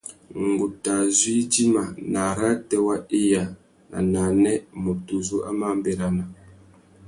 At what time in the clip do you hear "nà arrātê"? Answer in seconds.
2.11-2.77